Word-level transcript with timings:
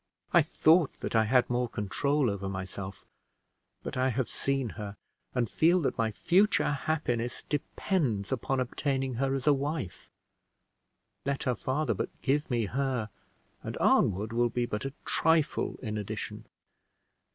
I 0.33 0.41
thought 0.41 0.99
that 1.01 1.15
I 1.15 1.25
had 1.25 1.47
more 1.47 1.69
control 1.69 2.27
over 2.31 2.49
myself; 2.49 3.05
but 3.83 3.95
I 3.97 4.09
have 4.09 4.29
seen 4.29 4.69
her, 4.69 4.97
and 5.35 5.47
feel 5.47 5.79
that 5.81 5.95
my 5.99 6.09
future 6.09 6.71
happiness 6.71 7.43
depends 7.47 8.31
upon 8.31 8.59
obtaining 8.59 9.13
her 9.21 9.35
as 9.35 9.45
a 9.45 9.53
wife. 9.53 10.09
Let 11.23 11.43
her 11.43 11.53
father 11.53 11.93
but 11.93 12.09
give 12.23 12.49
me 12.49 12.65
her, 12.65 13.11
and 13.61 13.77
Arnwood 13.79 14.33
will 14.33 14.49
be 14.49 14.65
but 14.65 14.85
a 14.85 14.93
trifle 15.05 15.77
in 15.83 15.99
addition!" 15.99 16.45